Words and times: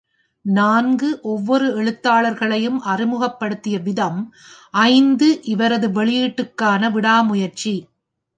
நான்கு, 0.45 1.19
ஒவ்வொரு 1.21 1.67
எழுத்தாளர்களையும் 1.81 2.79
அறிமுகப்படுத்திய 2.83 3.79
விதம், 3.79 4.33
ஐந்து, 4.71 5.39
இவரது 5.43 5.89
வெளியீட்டுக்கான 5.89 6.91
விடாமுயற்சி. 6.91 7.75